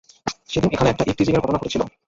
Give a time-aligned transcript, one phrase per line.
[0.49, 1.81] সেদিন এখানে একটা ইভটিজিং এর ঘটনা ঘটেছিল।